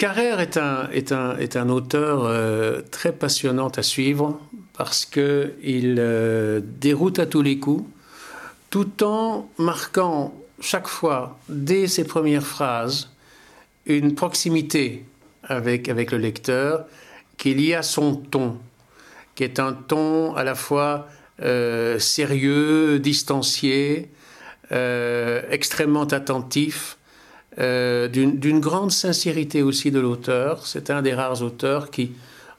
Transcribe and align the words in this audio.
Carrère 0.00 0.40
est 0.40 0.56
un, 0.56 1.68
auteur 1.68 2.24
euh, 2.24 2.80
très 2.90 3.12
passionnant 3.12 3.68
à 3.68 3.82
suivre 3.82 4.40
parce 4.72 5.04
qu'il 5.04 5.96
euh, 5.98 6.62
déroute 6.64 7.18
à 7.18 7.26
tous 7.26 7.42
les 7.42 7.58
coups, 7.58 7.84
tout 8.70 9.04
en 9.04 9.50
marquant 9.58 10.32
chaque 10.58 10.88
fois, 10.88 11.38
dès 11.50 11.86
ses 11.86 12.04
premières 12.04 12.46
phrases, 12.46 13.10
une 13.84 14.14
proximité 14.14 15.04
avec, 15.44 15.90
avec 15.90 16.12
le 16.12 16.16
lecteur, 16.16 16.86
qu'il 17.36 17.60
y 17.60 17.74
a 17.74 17.82
son 17.82 18.16
ton, 18.16 18.56
qui 19.34 19.44
est 19.44 19.58
un 19.60 19.74
ton 19.74 20.34
à 20.34 20.44
la 20.44 20.54
fois 20.54 21.08
euh, 21.42 21.98
sérieux, 21.98 23.00
distancié, 23.00 24.08
extrêmement 24.70 26.04
attentif, 26.04 26.96
euh, 27.58 28.06
d'une 28.08 28.60
grande 28.60 28.92
sincérité 28.92 29.62
aussi 29.62 29.90
de 29.90 29.98
l'auteur. 29.98 30.66
C'est 30.66 30.90
un 30.90 31.02
des 31.02 31.14
rares 31.14 31.42
auteurs 31.42 31.90
qui, 31.90 32.12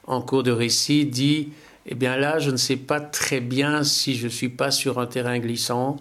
en 0.06 0.22
cours 0.22 0.44
de 0.44 0.52
récit, 0.52 1.06
dit 1.06 1.50
Eh 1.86 1.96
bien 1.96 2.18
là, 2.18 2.40
je 2.40 2.52
ne 2.52 2.58
sais 2.58 2.76
pas 2.76 3.00
très 3.00 3.40
bien 3.40 3.84
si 3.84 4.16
je 4.16 4.26
ne 4.26 4.32
suis 4.32 4.50
pas 4.50 4.70
sur 4.70 5.00
un 5.00 5.06
terrain 5.06 5.40
glissant, 5.40 5.98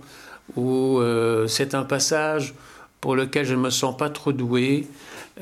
ou 0.56 0.98
euh, 0.98 1.46
c'est 1.46 1.74
un 1.74 1.84
passage 1.84 2.54
pour 3.00 3.14
lequel 3.14 3.46
je 3.46 3.54
ne 3.54 3.60
me 3.60 3.70
sens 3.70 3.96
pas 3.96 4.10
trop 4.10 4.32
doué. 4.32 4.86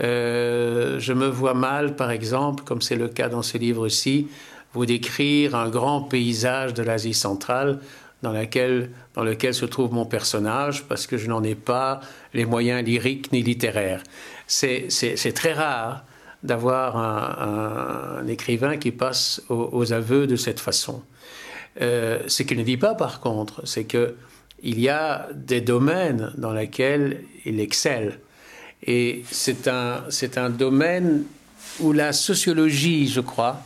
Euh, 0.00 1.00
je 1.00 1.12
me 1.12 1.26
vois 1.26 1.54
mal, 1.54 1.96
par 1.96 2.10
exemple, 2.10 2.64
comme 2.64 2.82
c'est 2.82 2.96
le 2.96 3.08
cas 3.08 3.28
dans 3.28 3.42
ce 3.42 3.58
livre-ci, 3.58 4.28
vous 4.74 4.86
décrire 4.86 5.54
un 5.54 5.68
grand 5.70 6.02
paysage 6.02 6.74
de 6.74 6.82
l'Asie 6.82 7.14
centrale 7.14 7.80
dans, 8.22 8.32
laquelle, 8.32 8.90
dans 9.14 9.22
lequel 9.22 9.54
se 9.54 9.64
trouve 9.64 9.92
mon 9.92 10.06
personnage, 10.06 10.84
parce 10.84 11.06
que 11.06 11.16
je 11.16 11.28
n'en 11.28 11.42
ai 11.42 11.54
pas 11.54 12.00
les 12.34 12.44
moyens 12.44 12.84
lyriques 12.84 13.32
ni 13.32 13.42
littéraires. 13.42 14.02
C'est 14.46 15.32
très 15.34 15.52
rare 15.52 16.04
d'avoir 16.42 16.96
un, 16.96 18.26
écrivain 18.26 18.76
qui 18.76 18.92
passe 18.92 19.42
aux, 19.48 19.92
aveux 19.92 20.26
de 20.26 20.36
cette 20.36 20.60
façon. 20.60 21.02
Euh, 21.80 22.20
ce 22.26 22.42
qu'il 22.42 22.58
ne 22.58 22.64
dit 22.64 22.76
pas, 22.76 22.94
par 22.94 23.20
contre, 23.20 23.66
c'est 23.66 23.84
que 23.84 24.16
il 24.62 24.80
y 24.80 24.88
a 24.88 25.28
des 25.34 25.60
domaines 25.60 26.32
dans 26.36 26.52
lesquels 26.52 27.22
il 27.44 27.60
excelle. 27.60 28.18
Et 28.84 29.22
c'est 29.30 29.68
un, 29.68 30.04
un 30.36 30.50
domaine 30.50 31.24
où 31.80 31.92
la 31.92 32.12
sociologie, 32.12 33.06
je 33.06 33.20
crois, 33.20 33.60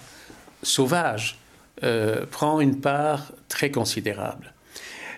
sauvage, 0.62 1.38
euh, 1.84 2.26
prend 2.30 2.60
une 2.60 2.80
part 2.80 3.32
très 3.48 3.72
considérable. 3.72 4.54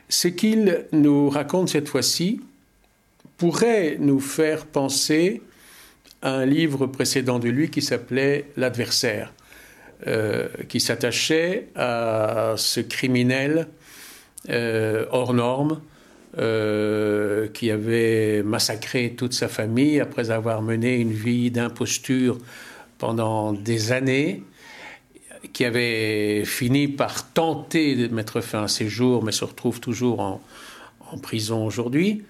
Ce 0.09 0.29
qu'il 0.29 0.87
nous 0.93 1.29
raconte 1.29 1.69
cette 1.69 1.89
fois-ci 1.89 2.41
pourrait 3.37 3.97
nous 4.01 4.21
faire 4.21 4.65
penser 4.65 5.43
à 6.23 6.31
un 6.31 6.47
livre 6.47 6.87
précédent 6.87 7.39
de 7.39 7.51
lui 7.51 7.69
qui 7.69 7.83
s'appelait 7.83 8.47
L'adversaire, 8.57 9.35
euh, 10.07 10.49
qui 10.69 10.81
s'attachait 10.81 11.69
à 11.75 12.55
ce 12.57 12.81
criminel 12.81 13.69
euh, 14.49 15.05
hors 15.11 15.35
norme 15.35 15.81
qui 17.53 17.71
avait 17.71 18.43
massacré 18.43 19.15
toute 19.17 19.35
sa 19.35 19.47
famille 19.47 20.01
après 20.01 20.31
avoir 20.33 20.63
mené 20.63 20.97
une 20.97 21.13
vie 21.13 21.53
d'imposture 21.53 22.39
pendant 22.99 23.53
des 23.53 23.93
années 23.93 24.43
qui 25.53 25.65
avait 25.65 26.45
fini 26.45 26.89
par 26.89 27.31
tenter 27.33 27.95
de 27.97 28.09
mettre 28.09 28.41
fin 28.41 28.65
à 28.65 28.69
ses 28.69 28.89
jours, 28.89 29.23
mais 29.23 29.33
se 29.33 29.45
retrouve 29.45 29.81
toujours 29.81 30.21
en, 30.21 30.41
prison 31.23 31.65
aujourd'hui, 31.65 32.25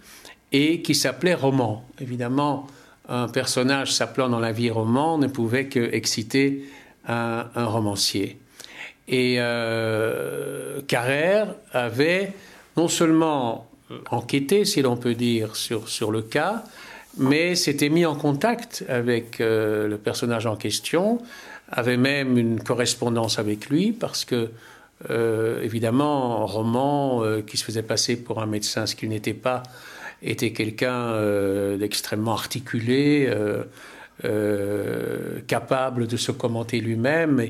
et 0.52 0.82
qui 0.82 0.94
s'appelait 0.94 1.32
Roman. 1.32 1.86
Évidemment, 2.00 2.66
un 3.08 3.28
personnage 3.28 3.92
s'appelant 3.92 4.28
dans 4.28 4.40
la 4.40 4.52
vie 4.52 4.68
roman 4.68 5.16
ne 5.16 5.27
pouvait 5.27 5.68
que 5.68 5.80
exciter 5.94 6.68
un, 7.08 7.46
romancier. 7.55 8.39
Et 9.08 9.36
euh, 9.39 10.83
Carrère 10.86 11.55
avait 11.72 12.34
non 12.77 12.89
seulement 12.89 13.66
enquêté, 14.10 14.66
si 14.66 14.83
l'on 14.83 14.96
peut 14.96 15.14
dire, 15.14 15.56
sur, 15.56 15.89
sur 15.89 16.10
le 16.10 16.20
cas, 16.20 16.64
mais 17.17 17.55
s'était 17.55 17.89
mis 17.89 18.07
en 18.07 18.14
contact 18.14 18.85
avec 18.89 19.41
euh, 19.41 19.89
le 19.89 19.98
personnage 19.98 20.47
en 20.47 20.57
question, 20.57 21.20
avait 21.70 21.97
même 21.97 22.39
une 22.39 22.61
correspondance 22.61 23.39
avec 23.39 23.69
lui 23.69 23.92
parce 23.92 24.25
que, 24.25 24.51
euh, 25.11 25.63
évidemment, 25.63 26.47
Roman, 26.47 27.25
euh, 27.25 27.41
qui 27.41 27.57
se 27.57 27.64
faisait 27.64 27.83
passer 27.83 28.17
pour 28.17 28.42
un 28.42 28.47
médecin, 28.47 28.86
ce 28.86 28.95
qu'il 28.95 29.08
n'était 29.08 29.35
pas, 29.35 29.63
était 30.23 30.52
quelqu'un 30.52 31.77
d'extrêmement 31.77 32.33
articulé, 32.33 33.31
capable 35.46 36.07
de 36.07 36.17
se 36.17 36.33
commenter 36.33 36.81
lui-même, 36.81 37.45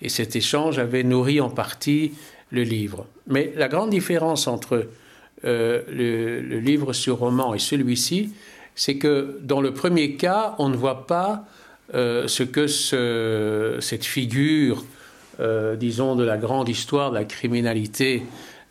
et, 0.00 0.08
cet 0.08 0.36
échange 0.36 0.78
avait 0.78 1.02
nourri 1.02 1.40
en 1.40 1.50
partie 1.50 2.12
le 2.52 2.62
livre. 2.62 3.06
Mais 3.26 3.52
la 3.56 3.66
grande 3.66 3.90
différence 3.90 4.46
entre 4.46 4.86
le, 5.42 6.60
livre 6.60 6.92
sur 6.92 7.18
Roman 7.18 7.52
et 7.52 7.58
celui-ci, 7.58 8.32
c'est 8.80 8.96
que 8.96 9.38
dans 9.42 9.60
le 9.60 9.74
premier 9.74 10.16
cas, 10.16 10.54
on 10.58 10.70
ne 10.70 10.74
voit 10.74 11.06
pas 11.06 11.44
euh, 11.92 12.26
ce 12.28 12.42
que 12.42 12.66
cette 12.66 14.06
figure, 14.06 14.86
euh, 15.38 15.76
disons, 15.76 16.16
de 16.16 16.24
la 16.24 16.38
grande 16.38 16.70
histoire 16.70 17.10
de 17.10 17.16
la 17.16 17.26
criminalité 17.26 18.22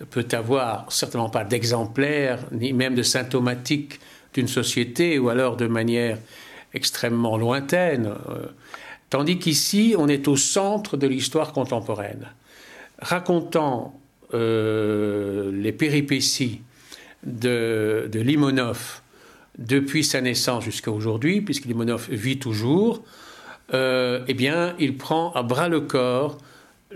peut 0.09 0.25
avoir, 0.31 0.91
certainement 0.91 1.29
pas 1.29 1.43
d'exemplaire, 1.43 2.39
ni 2.51 2.73
même 2.73 2.95
de 2.95 3.03
symptomatique 3.03 3.99
d'une 4.33 4.47
société, 4.47 5.19
ou 5.19 5.29
alors 5.29 5.57
de 5.57 5.67
manière 5.67 6.17
extrêmement 6.73 7.37
lointaine. 7.37 8.07
Euh, 8.07 8.47
tandis 9.11 9.37
qu'ici, 9.37 9.93
on 9.95 10.07
est 10.07 10.27
au 10.27 10.37
centre 10.37 10.97
de 10.97 11.05
l'histoire 11.05 11.53
contemporaine, 11.53 12.25
racontant 12.99 13.93
les 14.33 15.71
péripéties 15.71 16.61
de, 17.23 18.09
de 18.11 18.19
Limonov, 18.19 19.01
depuis 19.59 20.05
sa 20.05 20.21
naissance 20.21 20.63
jusqu'à 20.63 20.89
aujourd'hui, 20.89 21.41
puisque 21.41 21.65
Limonov 21.65 22.07
vit 22.09 22.39
toujours, 22.39 23.03
euh, 23.73 24.23
eh 24.27 24.33
bien, 24.33 24.73
il 24.79 24.97
prend 24.97 25.31
à 25.33 25.43
bras 25.43 25.67
le 25.67 25.81
corps 25.81 26.37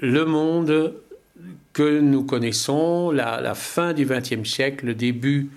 le 0.01 0.25
monde 0.25 0.95
que 1.73 1.99
nous 1.99 2.23
connaissons, 2.23 3.11
la, 3.11 3.53
fin 3.53 3.93
du 3.93 4.05
XXe 4.05 4.49
siècle, 4.49 4.87
le 4.87 4.95
début 4.95 5.49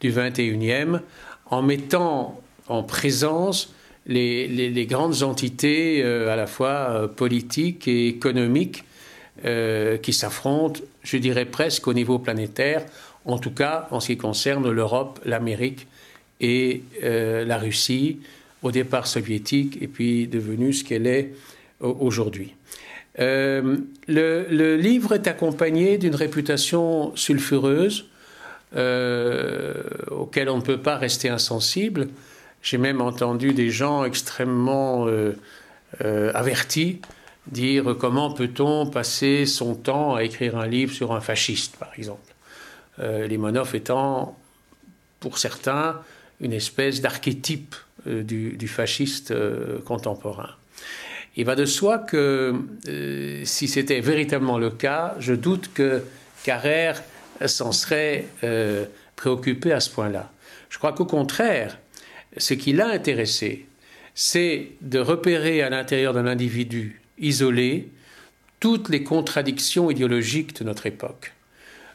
du 0.00 0.10
XXIe, 0.10 0.98
en 1.46 1.62
mettant 1.62 2.40
en 2.66 2.82
présence 2.82 3.72
les, 4.06 4.86
grandes 4.88 5.22
entités 5.22 6.02
euh, 6.02 6.30
à 6.30 6.36
la 6.36 6.46
fois 6.46 6.68
euh, 6.68 7.08
politiques 7.08 7.88
et 7.88 8.08
économiques 8.08 8.84
qui 10.02 10.12
s'affrontent, 10.12 10.80
je 11.04 11.16
dirais 11.16 11.44
presque 11.44 11.86
au 11.86 11.94
niveau 11.94 12.18
planétaire, 12.18 12.84
en 13.24 13.38
tout 13.38 13.52
cas 13.52 13.86
en 13.92 14.00
ce 14.00 14.08
qui 14.08 14.16
concerne 14.16 14.68
l'Europe, 14.68 15.20
l'Amérique 15.24 15.86
et 16.40 16.82
euh, 17.02 17.44
la 17.44 17.58
Russie, 17.58 18.20
au 18.62 18.70
départ 18.70 19.06
soviétique, 19.06 19.78
et 19.80 19.88
puis 19.88 20.26
devenue 20.26 20.72
ce 20.72 20.84
qu'elle 20.84 21.06
est 21.06 21.32
aujourd'hui. 21.80 22.54
Euh, 23.20 23.78
le, 24.06 24.76
livre 24.76 25.14
est 25.14 25.26
accompagné 25.26 25.98
d'une 25.98 26.14
réputation 26.14 27.14
sulfureuse 27.16 28.06
euh, 28.76 29.74
auquel 30.10 30.48
on 30.48 30.58
ne 30.58 30.62
peut 30.62 30.80
pas 30.80 30.96
rester 30.96 31.28
insensible. 31.28 32.08
J'ai 32.62 32.78
même 32.78 33.00
entendu 33.00 33.52
des 33.52 33.70
gens 33.70 34.04
extrêmement 34.04 35.06
avertis 36.00 37.00
dire 37.46 37.96
comment 37.98 38.32
peut-on 38.32 38.86
passer 38.86 39.46
son 39.46 39.74
temps 39.74 40.16
à 40.16 40.24
écrire 40.24 40.58
un 40.58 40.66
livre 40.66 40.92
sur 40.92 41.12
un 41.12 41.20
fasciste, 41.20 41.76
par 41.76 41.92
exemple? 41.96 42.34
Limonov 42.98 43.76
étant, 43.76 44.36
pour 45.20 45.38
certains, 45.38 46.00
une 46.40 46.52
espèce 46.52 47.00
d'archétype 47.00 47.74
euh, 48.06 48.22
du, 48.22 48.68
fasciste 48.68 49.32
euh, 49.32 49.80
contemporain. 49.80 50.50
Il 51.36 51.44
va 51.44 51.56
de 51.56 51.64
soi 51.64 51.98
que 51.98 52.54
euh, 52.88 53.42
si 53.44 53.68
c'était 53.68 54.00
véritablement 54.00 54.58
le 54.58 54.70
cas, 54.70 55.14
je 55.18 55.34
doute 55.34 55.70
que 55.74 56.02
Carrère 56.44 57.02
s'en 57.46 57.72
serait 57.72 58.26
préoccupé 59.14 59.72
à 59.72 59.80
ce 59.80 59.90
point-là. 59.90 60.32
Je 60.70 60.78
crois 60.78 60.92
qu'au 60.92 61.04
contraire, 61.04 61.78
ce 62.36 62.54
qui 62.54 62.72
l'a 62.72 62.88
intéressé, 62.88 63.66
c'est 64.14 64.70
de 64.80 64.98
repérer 64.98 65.62
à 65.62 65.70
l'intérieur 65.70 66.14
d'un 66.14 66.26
individu 66.26 67.00
isolé 67.18 67.90
toutes 68.58 68.88
les 68.88 69.04
contradictions 69.04 69.90
idéologiques 69.90 70.56
de 70.60 70.64
notre 70.64 70.86
époque, 70.86 71.32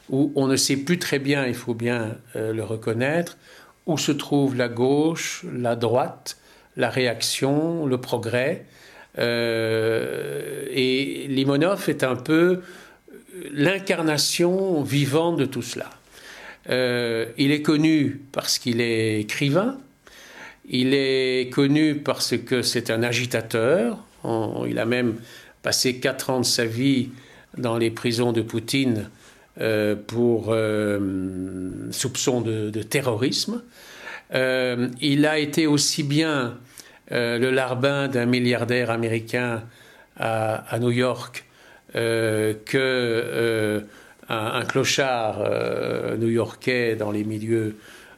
où 0.08 0.32
on 0.34 0.46
ne 0.46 0.56
sait 0.56 0.76
plus 0.76 0.98
très 0.98 1.18
bien, 1.18 1.46
il 1.46 1.54
faut 1.54 1.74
bien 1.74 2.16
le 2.34 2.62
reconnaître, 2.62 3.36
où 3.86 3.98
se 3.98 4.12
trouve 4.12 4.56
la 4.56 4.68
gauche, 4.68 5.44
la 5.52 5.76
droite, 5.76 6.38
la 6.76 6.90
réaction, 6.90 7.86
le 7.86 7.98
progrès. 7.98 8.64
Euh, 9.18 10.66
et 10.70 11.26
Limonov 11.28 11.88
est 11.88 12.02
un 12.02 12.16
peu 12.16 12.62
l'incarnation 13.52 14.82
vivante 14.82 15.36
de 15.36 15.44
tout 15.44 15.62
cela. 15.62 15.90
Euh, 16.70 17.26
il 17.36 17.52
est 17.52 17.62
connu 17.62 18.22
parce 18.32 18.58
qu'il 18.58 18.80
est 18.80 19.20
écrivain, 19.20 19.78
Il 20.66 20.94
est 20.94 21.52
connu 21.52 21.96
parce 21.96 22.38
que 22.38 22.62
c'est 22.62 22.90
un 22.90 23.02
agitateur. 23.02 23.98
il 24.66 24.78
a 24.78 24.86
même 24.86 25.16
passé 25.62 26.00
quatre 26.00 26.30
ans 26.30 26.40
de 26.40 26.46
sa 26.46 26.64
vie 26.64 27.10
dans 27.58 27.76
les 27.76 27.90
prisons 27.90 28.32
de 28.32 28.40
Poutine 28.40 29.10
euh, 29.60 29.94
pour 29.94 30.46
euh, 30.48 30.98
soupçon 31.92 32.40
de, 32.40 32.82
terrorisme. 32.82 33.62
Euh, 34.34 34.88
il 35.00 35.26
a 35.26 35.38
été 35.38 35.68
aussi 35.68 36.02
bien 36.02 36.58
le 37.10 37.50
larbin 37.50 38.08
d'un 38.08 38.26
milliardaire 38.26 38.90
américain 38.90 39.62
à, 40.18 40.76
New 40.80 40.90
York 40.90 41.44
que 41.92 43.84
un, 44.28 44.64
clochard 44.64 45.38
new-yorkais 46.18 46.96
dans 46.96 47.12
les 47.12 47.22
milieux 47.22 47.76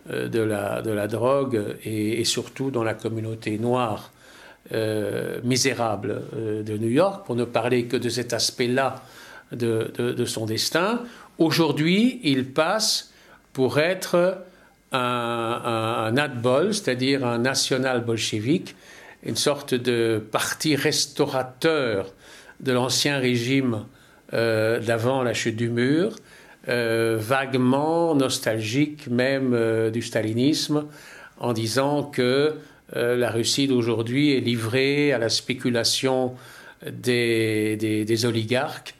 de 0.08 0.40
la, 0.40 0.80
de 0.80 0.92
la 0.92 1.06
drogue 1.06 1.76
et, 1.84 2.24
surtout 2.24 2.70
dans 2.70 2.84
la 2.84 2.94
communauté 2.94 3.58
noire 3.58 4.12
misérable 5.44 6.22
de 6.64 6.78
New 6.78 6.88
York, 6.88 7.26
pour 7.26 7.36
ne 7.36 7.44
parler 7.44 7.84
que 7.84 7.98
de 7.98 8.08
cet 8.08 8.32
aspect-là 8.32 9.02
de, 9.52 10.24
son 10.24 10.46
destin. 10.46 11.02
Aujourd'hui, 11.38 12.20
il 12.24 12.46
passe 12.52 13.12
pour 13.52 13.78
être 13.78 14.38
un, 14.92 16.12
un, 16.14 16.72
c'est-à-dire 16.72 17.26
un 17.26 17.38
national 17.38 18.04
bolchevique, 18.04 18.76
une 19.22 19.36
sorte 19.36 19.74
de 19.74 20.22
parti 20.30 20.76
restaurateur 20.76 22.12
de 22.60 22.72
l'ancien 22.72 23.18
régime 23.18 23.84
euh, 24.32 24.80
d'avant 24.80 25.22
la 25.22 25.34
chute 25.34 25.56
du 25.56 25.68
mur, 25.68 26.16
euh, 26.68 27.16
vaguement 27.18 28.14
nostalgique 28.14 29.06
même 29.08 29.52
euh, 29.54 29.90
du 29.90 30.02
stalinisme, 30.02 30.86
en 31.38 31.52
disant 31.52 32.02
que 32.02 32.54
la 32.94 33.32
Russie 33.32 33.66
d'aujourd'hui 33.66 34.36
est 34.36 34.40
livrée 34.40 35.12
à 35.12 35.18
la 35.18 35.28
spéculation 35.28 36.34
des 36.86 38.24
oligarques 38.24 38.94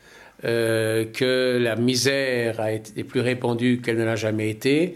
euh, 0.47 1.05
que 1.07 1.59
la 1.61 1.75
misère 1.75 2.61
a 2.61 2.71
été 2.71 3.03
plus 3.03 3.21
répandue 3.21 3.81
qu'elle 3.83 3.99
ne 3.99 4.05
l'a 4.05 4.15
jamais 4.15 4.49
été. 4.49 4.95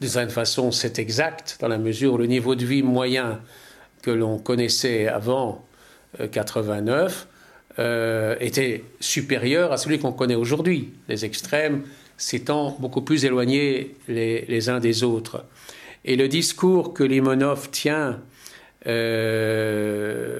De 0.00 0.06
certaine 0.06 0.30
façon, 0.30 0.72
c'est 0.72 0.98
exact, 0.98 1.58
dans 1.60 1.68
la 1.68 1.76
mesure 1.76 2.14
où 2.14 2.18
le 2.18 2.24
niveau 2.26 2.54
de 2.54 2.64
vie 2.64 2.82
moyen 2.82 3.40
que 4.00 4.10
l'on 4.10 4.38
connaissait 4.38 5.06
avant 5.06 5.66
89 6.32 7.26
euh, 7.78 7.82
euh, 7.82 8.36
était 8.40 8.84
supérieur 9.00 9.70
à 9.70 9.76
celui 9.76 9.98
qu'on 9.98 10.12
connaît 10.12 10.34
aujourd'hui, 10.34 10.94
les 11.08 11.26
extrêmes 11.26 11.82
s'étant 12.16 12.74
beaucoup 12.80 13.02
plus 13.02 13.26
éloignés 13.26 13.96
les, 14.08 14.68
uns 14.70 14.80
des 14.80 15.04
autres. 15.04 15.44
Et 16.06 16.16
le 16.16 16.28
discours 16.28 16.94
que 16.94 17.04
Limonov 17.04 17.68
tient 17.70 18.22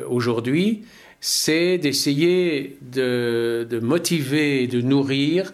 aujourd'hui, 0.08 0.86
c'est 1.20 1.78
d'essayer 1.78 2.78
de, 2.82 3.80
motiver, 3.82 4.66
de 4.66 4.80
nourrir 4.80 5.52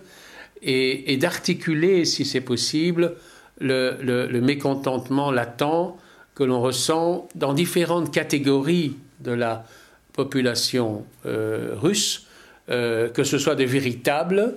et, 0.63 1.17
d'articuler, 1.17 2.05
si 2.05 2.25
c'est 2.25 2.41
possible, 2.41 3.15
le, 3.61 4.41
mécontentement 4.41 5.31
latent 5.31 5.97
que 6.35 6.45
l'on 6.45 6.61
ressent 6.61 7.29
dans 7.35 7.53
différentes 7.53 8.13
catégories 8.13 8.97
de 9.21 9.33
la 9.33 9.65
population 10.13 11.05
euh, 11.27 11.73
russe, 11.75 12.27
euh, 12.71 13.09
que 13.09 13.25
ce 13.25 13.39
soit 13.39 13.55
des 13.55 13.67
véritables 13.67 14.55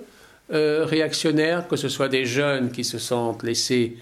euh, 0.52 0.84
réactionnaires, 0.84 1.66
que 1.68 1.76
ce 1.76 1.88
soit 1.88 2.08
des 2.08 2.24
jeunes 2.24 2.70
qui 2.70 2.84
se 2.84 2.98
sentent 2.98 3.42
laissés 3.42 3.96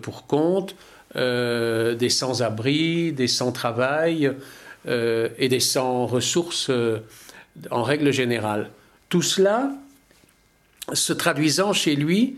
pour 0.00 0.26
compte, 0.26 0.74
des 1.14 2.08
sans-abri, 2.08 3.12
des 3.12 3.28
sans-travail, 3.28 4.32
euh, 4.86 5.30
et 5.38 5.48
des 5.48 5.60
sans-ressources 5.60 6.68
euh, 6.68 6.98
en 7.70 7.82
règle 7.82 8.12
générale. 8.12 8.68
Tout 9.08 9.22
cela 9.22 9.72
se 10.92 11.14
traduisant 11.14 11.72
chez 11.72 11.96
lui 11.96 12.36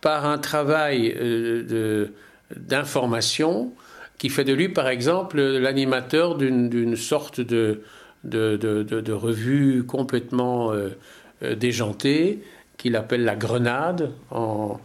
par 0.00 0.24
un 0.24 0.38
travail 0.38 1.12
euh, 1.18 2.06
d'information 2.54 3.72
qui 4.16 4.28
fait 4.28 4.44
de 4.44 4.52
lui, 4.52 4.68
par 4.68 4.86
exemple, 4.86 5.40
l'animateur 5.40 6.36
d'une 6.36 6.94
sorte 6.94 7.40
de, 7.40 7.82
de, 8.22 9.12
revue 9.12 9.84
complètement 9.84 10.72
déjantée 11.40 12.42
qu'il 12.76 12.96
appelle 12.96 13.24
la 13.24 13.36
Grenade 13.36 14.12
en, 14.30 14.80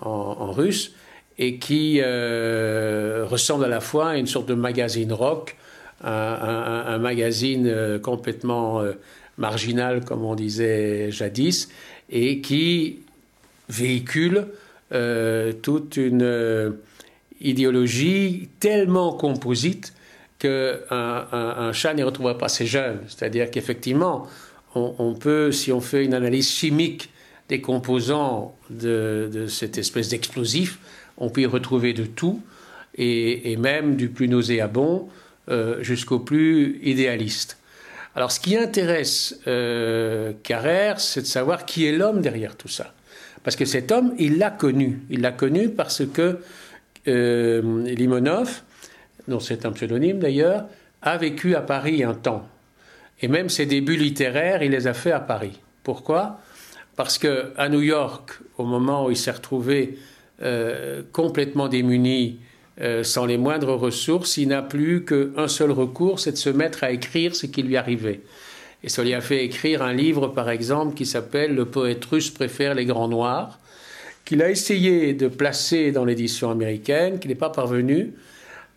en, 0.00 0.52
russe 0.52 0.92
et 1.38 1.58
qui 1.58 2.00
ressemble 2.02 3.64
à 3.66 3.68
la 3.68 3.80
fois 3.80 4.10
à 4.10 4.16
une 4.16 4.26
sorte 4.26 4.48
de 4.48 4.54
magazine 4.54 5.12
rock 5.12 5.56
un, 6.02 6.98
magazine 6.98 7.66
euh, 7.66 7.98
complètement 7.98 8.80
euh, 8.80 8.92
marginal, 9.36 10.04
comme 10.04 10.24
on 10.24 10.34
disait 10.34 11.10
jadis, 11.10 11.68
et 12.10 12.40
qui 12.40 13.00
véhicule 13.68 14.46
euh, 14.92 15.52
toute 15.52 15.96
une 15.96 16.74
idéologie 17.40 18.48
tellement 18.60 19.12
composite 19.12 19.92
qu'un 20.38 20.78
un, 20.90 21.72
chat 21.72 21.94
n'y 21.94 22.02
retrouvera 22.02 22.38
pas 22.38 22.48
ses 22.48 22.66
jeunes. 22.66 23.00
C'est-à-dire 23.08 23.50
qu'effectivement, 23.50 24.26
on, 24.74 25.14
peut, 25.14 25.50
si 25.50 25.72
on 25.72 25.80
fait 25.80 26.04
une 26.04 26.14
analyse 26.14 26.48
chimique 26.48 27.10
des 27.48 27.60
composants 27.60 28.54
de, 28.70 29.46
cette 29.48 29.78
espèce 29.78 30.08
d'explosif, 30.08 30.78
on 31.16 31.30
peut 31.30 31.40
y 31.40 31.46
retrouver 31.46 31.92
de 31.92 32.04
tout, 32.04 32.40
et, 32.96 33.56
même 33.56 33.96
du 33.96 34.08
plus 34.08 34.28
nauséabond 34.28 35.08
jusqu'au 35.80 36.18
plus 36.18 36.78
idéaliste. 36.82 37.58
Alors 38.18 38.32
ce 38.32 38.40
qui 38.40 38.56
intéresse 38.56 39.38
euh, 39.46 40.32
Carrère, 40.42 40.98
c'est 40.98 41.20
de 41.20 41.26
savoir 41.26 41.64
qui 41.66 41.86
est 41.86 41.92
l'homme 41.92 42.20
derrière 42.20 42.56
tout 42.56 42.66
ça. 42.66 42.92
Parce 43.44 43.54
que 43.54 43.64
cet 43.64 43.92
homme, 43.92 44.12
il 44.18 44.38
l'a 44.38 44.50
connu. 44.50 44.98
Il 45.08 45.20
l'a 45.20 45.30
connu 45.30 45.68
parce 45.68 46.04
que 46.04 46.40
euh, 47.06 47.84
Limonov, 47.84 48.62
dont 49.28 49.38
c'est 49.38 49.64
un 49.64 49.70
pseudonyme 49.70 50.18
d'ailleurs, 50.18 50.64
a 51.00 51.16
vécu 51.16 51.54
à 51.54 51.60
Paris 51.60 52.02
un 52.02 52.14
temps. 52.14 52.48
Et 53.22 53.28
même 53.28 53.48
ses 53.48 53.66
débuts 53.66 53.96
littéraires, 53.96 54.64
il 54.64 54.72
les 54.72 54.88
a 54.88 54.94
fait 54.94 55.12
à 55.12 55.20
Paris. 55.20 55.60
Pourquoi? 55.84 56.40
Parce 56.96 57.18
que 57.18 57.52
à 57.56 57.68
New 57.68 57.82
York, 57.82 58.40
au 58.56 58.64
moment 58.64 59.06
où 59.06 59.12
il 59.12 59.16
s'est 59.16 59.30
retrouvé 59.30 59.96
complètement 61.12 61.68
démuni 61.68 62.40
euh, 62.80 63.02
sans 63.02 63.26
les 63.26 63.38
moindres 63.38 63.74
ressources, 63.74 64.36
il 64.36 64.48
n'a 64.48 64.62
plus 64.62 65.04
qu'un 65.04 65.48
seul 65.48 65.72
recours, 65.72 66.20
c'est 66.20 66.32
de 66.32 66.36
se 66.36 66.50
mettre 66.50 66.84
à 66.84 66.92
écrire 66.92 67.34
ce 67.34 67.46
qui 67.46 67.62
lui 67.62 67.76
arrivait. 67.76 68.20
Et 68.84 68.88
ça 68.88 69.02
lui 69.02 69.14
a 69.14 69.20
fait 69.20 69.44
écrire 69.44 69.82
un 69.82 69.92
livre, 69.92 70.28
par 70.28 70.48
exemple, 70.48 70.94
qui 70.94 71.04
s'appelle 71.04 71.54
Le 71.54 71.64
poète 71.64 72.04
russe 72.04 72.30
préfère 72.30 72.74
les 72.74 72.84
grands 72.84 73.08
noirs, 73.08 73.58
qu'il 74.24 74.42
a 74.42 74.50
essayé 74.50 75.12
de 75.12 75.26
placer 75.26 75.90
dans 75.90 76.04
l'édition 76.04 76.50
américaine, 76.50 77.18
qu'il 77.18 77.30
n'est 77.30 77.34
pas 77.34 77.50
parvenu 77.50 78.12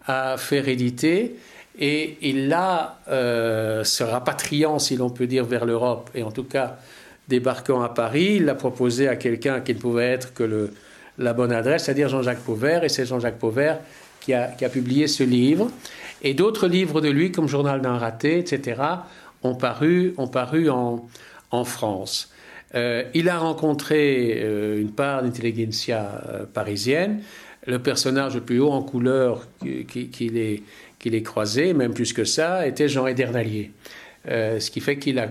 à 0.07 0.37
faire 0.37 0.67
éditer. 0.67 1.35
Et 1.77 2.17
il 2.21 2.47
l'a, 2.47 2.99
euh, 3.09 3.83
se 3.83 4.03
rapatriant, 4.03 4.79
si 4.79 4.97
l'on 4.97 5.11
peut 5.11 5.27
dire, 5.27 5.45
vers 5.45 5.65
l'Europe, 5.65 6.09
et 6.15 6.23
en 6.23 6.31
tout 6.31 6.43
cas 6.43 6.77
débarquant 7.27 7.81
à 7.81 7.89
Paris, 7.89 8.37
il 8.37 8.45
l'a 8.45 8.55
proposé 8.55 9.07
à 9.07 9.15
quelqu'un 9.15 9.61
qui 9.61 9.75
ne 9.75 9.79
pouvait 9.79 10.09
être 10.09 10.33
que 10.33 10.43
le, 10.43 10.73
la 11.17 11.33
bonne 11.33 11.51
adresse, 11.51 11.85
c'est-à-dire 11.85 12.09
Jean-Jacques 12.09 12.41
Pauvert, 12.41 12.83
et 12.83 12.89
c'est 12.89 13.05
Jean-Jacques 13.05 13.39
Pauvert 13.39 13.79
qui 14.19 14.33
a, 14.33 14.47
publié 14.71 15.07
ce 15.07 15.23
livre. 15.23 15.71
Et 16.21 16.33
d'autres 16.33 16.67
livres 16.67 17.01
de 17.01 17.09
lui, 17.09 17.31
comme 17.31 17.47
Journal 17.47 17.81
d'un 17.81 17.97
raté, 17.97 18.37
etc., 18.37 18.81
ont 19.43 19.55
paru, 19.55 20.13
ont 20.17 20.27
paru 20.27 20.69
en, 20.69 21.07
en 21.49 21.63
France. 21.63 22.31
Euh, 22.75 23.03
il 23.13 23.29
a 23.29 23.37
rencontré 23.37 24.39
euh, 24.41 24.79
une 24.79 24.91
part 24.91 25.23
d'intelligentsia 25.23 26.21
euh, 26.29 26.45
parisienne. 26.45 27.21
Le 27.67 27.79
personnage 27.79 28.35
le 28.35 28.41
plus 28.41 28.59
haut 28.59 28.71
en 28.71 28.81
couleur 28.81 29.47
qu'il 29.59 30.37
ait, 30.37 31.21
croisé, 31.21 31.73
même 31.73 31.93
plus 31.93 32.13
que 32.13 32.23
ça, 32.23 32.65
était 32.65 32.87
Jean 32.87 33.05
Edernalier. 33.05 33.71
ce 34.25 34.71
qui 34.71 34.79
fait 34.79 34.97
qu'il 34.97 35.19
a 35.19 35.27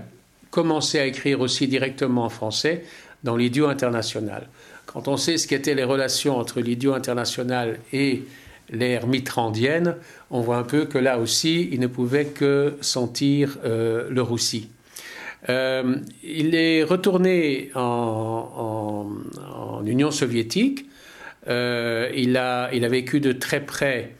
commencé 0.51 1.01
à 1.01 1.07
écrire 1.07 1.41
aussi 1.41 1.67
directement 1.67 2.25
en 2.25 2.29
français 2.29 2.85
dans 3.25 3.37
l'idiot 3.37 3.67
international. 3.67 4.49
Quand 4.93 5.07
on 5.07 5.17
sait 5.17 5.39
ce 5.39 5.47
qu'étaient 5.47 5.77
les 5.77 5.85
relations 5.85 6.37
entre 6.37 6.61
l'idiot 6.61 6.95
international 6.95 7.79
et 7.93 8.25
l'ère 8.71 9.07
mitrandienne, 9.07 9.95
on 10.33 10.41
voit 10.41 10.57
un 10.57 10.65
peu 10.65 10.85
que 10.85 10.99
là 10.99 11.21
aussi, 11.21 11.69
il 11.71 11.79
ne 11.79 11.87
pouvait 11.87 12.25
que 12.25 12.77
sentir 12.81 13.59
euh, 13.65 14.09
le 14.11 14.21
roussi. 14.21 14.69
Euh, 15.49 15.95
il 16.25 16.57
est 16.57 16.83
retourné 16.83 17.71
en, 17.77 19.07
Union 19.87 20.11
soviétique. 20.11 20.87
Euh, 21.47 22.11
il, 22.17 22.37
a, 22.37 22.69
vécu 22.89 23.21
de 23.21 23.31
très 23.31 23.61
près 23.61 24.11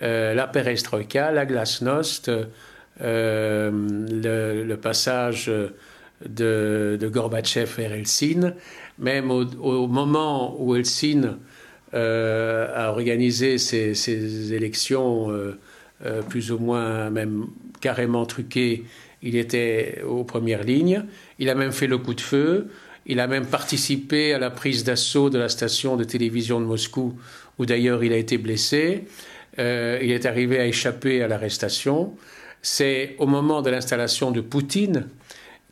la 0.00 0.46
perestroïka, 0.46 1.30
la 1.30 1.44
glasnost, 1.44 2.30
le, 3.00 4.74
passage 4.76 5.50
de, 6.26 6.96
de 6.98 7.08
Gorbatchev 7.08 7.70
vers 7.76 7.92
Helsinki 7.92 8.46
même 8.98 9.30
au, 9.30 9.86
moment 9.86 10.56
où 10.60 10.74
Helsinki 10.74 11.28
euh, 11.94 12.68
a 12.74 12.90
organisé 12.90 13.58
ses, 13.58 14.52
élections 14.52 15.30
euh, 15.30 16.22
plus 16.28 16.52
ou 16.52 16.58
moins 16.58 17.10
même 17.10 17.46
carrément 17.80 18.26
truqué, 18.26 18.84
il 19.22 19.36
était 19.36 20.02
aux 20.06 20.24
premières 20.24 20.62
lignes. 20.62 21.04
Il 21.38 21.48
a 21.48 21.54
même 21.54 21.72
fait 21.72 21.86
le 21.86 21.98
coup 21.98 22.14
de 22.14 22.20
feu. 22.20 22.68
Il 23.06 23.20
a 23.20 23.26
même 23.26 23.46
participé 23.46 24.32
à 24.34 24.38
la 24.38 24.50
prise 24.50 24.84
d'assaut 24.84 25.30
de 25.30 25.38
la 25.38 25.48
station 25.48 25.96
de 25.96 26.04
télévision 26.04 26.60
de 26.60 26.66
Moscou, 26.66 27.14
où 27.58 27.66
d'ailleurs 27.66 28.02
il 28.02 28.12
a 28.12 28.16
été 28.16 28.36
blessé. 28.36 29.04
Euh, 29.58 29.98
il 30.02 30.10
est 30.10 30.26
arrivé 30.26 30.58
à 30.58 30.66
échapper 30.66 31.22
à 31.22 31.28
l'arrestation. 31.28 32.14
C'est 32.62 33.14
au 33.18 33.26
moment 33.26 33.62
de 33.62 33.70
l'installation 33.70 34.30
de 34.32 34.40
Poutine 34.40 35.08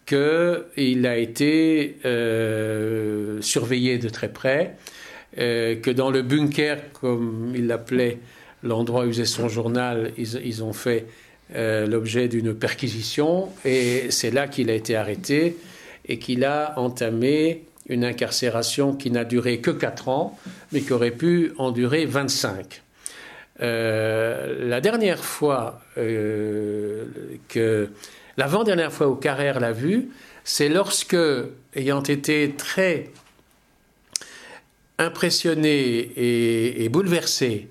qu'il 0.07 1.07
a 1.07 1.17
été 1.17 1.97
euh, 2.05 3.41
surveillé 3.41 3.99
de 3.99 4.09
très 4.09 4.29
près, 4.29 4.77
euh, 5.39 5.77
que 5.77 5.91
dans 5.91 6.11
le 6.11 6.23
bunker, 6.23 6.79
comme 6.93 7.53
il 7.55 7.67
l'appelait, 7.67 8.19
l'endroit 8.63 9.05
où 9.05 9.09
faisait 9.09 9.25
son 9.25 9.49
journal, 9.49 10.13
ils 10.17 10.65
ont 10.65 10.73
fait 10.73 11.07
l'objet 11.55 12.27
d'une 12.27 12.55
perquisition, 12.55 13.51
et 13.67 14.11
c'est 14.11 14.31
là 14.31 14.49
qu'il 14.49 14.71
a 14.71 14.75
été 14.75 14.97
arrêté 14.97 15.57
et 16.09 16.19
qu'il 16.19 16.45
a 16.45 16.73
entamé 16.79 17.65
une 17.89 18.05
incarcération 18.05 18.95
qui 18.95 19.11
n'a 19.11 19.25
duré 19.25 19.59
que 19.59 19.71
4 19.71 20.09
ans, 20.09 20.39
mais 20.73 20.81
qui 20.81 20.93
aurait 20.93 21.11
pu 21.11 21.53
en 21.59 21.71
durer 21.71 22.07
25. 22.07 22.83
Euh, 23.61 24.69
la 24.69 24.81
dernière 24.81 25.25
fois 25.25 25.81
euh, 25.97 27.05
que 27.49 27.91
l'avant-dernière 28.37 28.93
fois 28.93 29.09
où 29.09 29.17
Carrère 29.17 29.61
l'a 29.61 29.73
vu, 29.73 30.11
c'est 30.45 30.69
lorsque, 30.69 31.17
ayant 31.75 32.03
été 32.03 32.55
très 32.57 33.11
impressionné 34.99 36.13
et, 36.83 36.89
bouleversé 36.89 37.69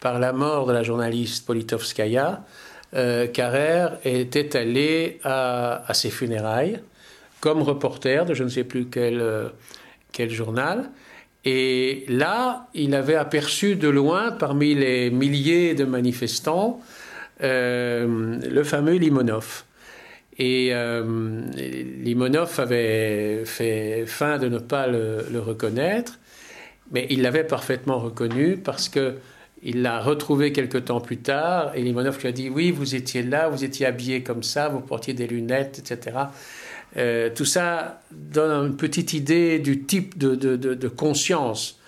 par 0.00 0.18
la 0.18 0.32
mort 0.32 0.66
de 0.66 0.72
la 0.72 0.82
journaliste 0.82 1.46
Politovskaya, 1.46 2.44
euh, 2.94 3.26
Carrère 3.26 3.98
était 4.04 4.56
allé 4.56 5.20
à 5.24 5.92
ses 5.94 6.10
funérailles 6.10 6.80
comme 7.40 7.62
reporter 7.62 8.24
de 8.24 8.34
je 8.34 8.44
ne 8.44 8.48
sais 8.48 8.64
plus 8.64 8.86
quel, 8.86 9.20
euh, 9.20 9.48
quel 10.12 10.30
journal. 10.30 10.90
Et 11.44 12.04
là, 12.08 12.68
il 12.74 12.94
avait 12.94 13.14
aperçu 13.14 13.76
de 13.76 13.88
loin, 13.88 14.32
parmi 14.32 14.74
les 14.74 15.10
milliers 15.10 15.74
de 15.74 15.84
manifestants, 15.84 16.80
euh, 17.42 18.38
le 18.38 18.64
fameux 18.64 18.94
Limonov. 18.94 19.64
Et 20.38 20.68
euh, 20.72 21.42
Limonov 22.00 22.60
avait 22.60 23.44
fait 23.44 24.04
fin 24.06 24.38
de 24.38 24.48
ne 24.48 24.58
pas 24.58 24.86
le, 24.86 25.40
reconnaître, 25.40 26.18
mais 26.92 27.06
il 27.10 27.22
l'avait 27.22 27.44
parfaitement 27.44 27.98
reconnu 27.98 28.56
parce 28.56 28.88
que 28.88 29.16
il 29.60 29.82
l'a 29.82 29.98
retrouvé 29.98 30.52
quelque 30.52 30.78
temps 30.78 31.00
plus 31.00 31.16
tard 31.16 31.72
et 31.74 31.82
Limonov 31.82 32.20
lui 32.20 32.28
a 32.28 32.32
dit 32.32 32.48
oui, 32.48 32.70
vous 32.70 32.94
étiez 32.94 33.24
là, 33.24 33.48
vous 33.48 33.64
étiez 33.64 33.86
habillé 33.86 34.22
comme 34.22 34.44
ça, 34.44 34.68
vous 34.68 34.78
portiez 34.78 35.14
des 35.14 35.26
lunettes, 35.26 35.80
etc. 35.80 36.16
Euh, 36.96 37.28
tout 37.34 37.44
ça 37.44 38.00
donne 38.12 38.68
une 38.68 38.76
petite 38.76 39.14
idée 39.14 39.58
du 39.58 39.82
type 39.82 40.16
de, 40.16 40.88
conscience 40.88 41.80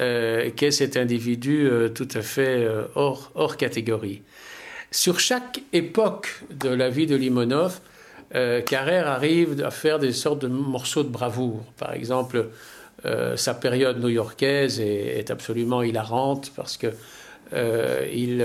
euh, 0.00 0.50
qu'est 0.56 0.72
cet 0.72 0.96
individu 0.96 1.70
tout 1.94 2.08
à 2.12 2.22
fait 2.22 2.66
hors, 2.96 3.30
hors, 3.36 3.56
catégorie. 3.56 4.22
Sur 4.90 5.20
chaque 5.20 5.62
époque 5.72 6.42
de 6.50 6.70
la 6.70 6.90
vie 6.90 7.06
de 7.06 7.14
Limonov, 7.14 7.80
Carrère 8.66 9.08
arrive 9.08 9.62
à 9.62 9.70
faire 9.70 9.98
des 9.98 10.12
sortes 10.12 10.40
de 10.40 10.48
morceaux 10.48 11.02
de 11.02 11.08
bravoure. 11.08 11.64
Par 11.76 11.92
exemple, 11.92 12.48
sa 13.36 13.54
période 13.54 14.00
new-yorkaise 14.00 14.80
est, 14.80 15.30
absolument 15.30 15.82
hilarante 15.82 16.50
parce 16.56 16.78
que 16.78 16.88
il, 17.52 18.44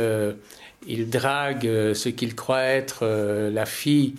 il, 0.88 1.10
drague 1.10 1.94
ce 1.94 2.10
qu'il 2.10 2.36
croit 2.36 2.63
être 2.63 3.06
la 3.50 3.65
fille 3.65 4.15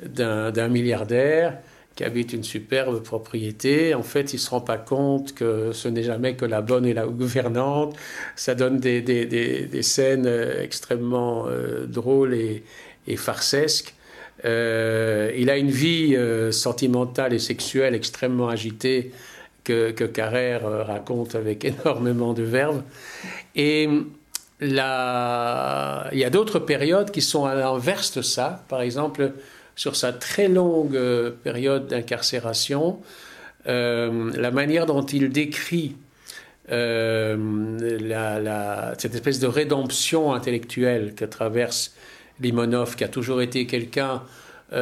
d'un 0.00 0.68
milliardaire 0.68 1.56
qui 1.96 2.04
habite 2.04 2.34
une 2.34 2.44
superbe 2.44 3.02
propriété. 3.02 3.94
En 3.94 4.02
fait, 4.02 4.34
il 4.34 4.36
ne 4.36 4.40
se 4.40 4.50
rend 4.50 4.60
pas 4.60 4.76
compte 4.76 5.34
que 5.34 5.72
ce 5.72 5.88
n'est 5.88 6.02
jamais 6.02 6.36
que 6.36 6.44
la 6.44 6.60
bonne 6.60 6.84
et 6.84 6.92
la 6.92 7.06
gouvernante. 7.06 7.96
Ça 8.36 8.54
donne 8.54 8.78
des, 8.78 9.82
scènes 9.82 10.26
euh, 10.26 10.62
extrêmement 10.62 11.46
euh, 11.48 11.86
drôles 11.86 12.34
et, 12.34 12.64
et 13.06 13.16
farcesques. 13.16 13.94
Euh, 14.46 15.32
il 15.36 15.50
a 15.50 15.56
une 15.56 15.70
vie 15.70 16.16
sentimentale 16.52 17.34
et 17.34 17.38
sexuelle 17.38 17.94
extrêmement 17.94 18.48
agitée 18.48 19.12
que, 19.64 19.90
que 19.90 20.04
Carrère 20.04 20.62
raconte 20.86 21.34
avec 21.34 21.64
énormément 21.84 22.32
de 22.32 22.42
verve. 22.42 22.82
Et 23.54 23.88
la... 24.60 26.08
il 26.12 26.18
y 26.18 26.24
a 26.24 26.30
d'autres 26.30 26.58
périodes 26.58 27.10
qui 27.10 27.22
sont 27.22 27.44
à 27.44 27.54
l'inverse 27.54 28.16
de 28.16 28.22
ça. 28.22 28.64
Par 28.68 28.80
exemple, 28.80 29.32
sur 29.76 29.94
sa 29.94 30.12
très 30.12 30.48
longue 30.48 30.96
euh, 30.96 31.30
période 31.30 31.86
d'incarcération, 31.86 32.98
euh, 33.68 34.32
la 34.34 34.50
manière 34.50 34.86
dont 34.86 35.04
il 35.04 35.30
décrit 35.30 35.96
euh, 36.72 37.36
cette 38.98 39.14
espèce 39.14 39.38
de 39.38 39.46
rédemption 39.46 40.32
intellectuelle 40.32 41.14
que 41.14 41.24
traverse 41.24 41.94
Limonov, 42.40 42.96
qui 42.96 43.04
a 43.04 43.08
toujours 43.08 43.42
été 43.42 43.66
quelqu'un 43.66 44.22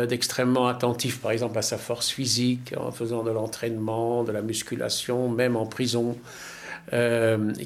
d'extrêmement 0.09 0.67
attentif, 0.67 1.21
par 1.21 1.31
exemple, 1.31 1.59
à 1.59 1.63
sa 1.63 1.77
force 1.77 2.09
physique, 2.09 2.73
en 2.75 2.91
faisant 2.91 3.23
de 3.23 3.31
l'entraînement, 3.31 4.25
de 4.25 4.33
la 4.33 4.41
musculation, 4.41 5.29
même 5.29 5.57
en 5.57 5.67
prison, 5.67 6.17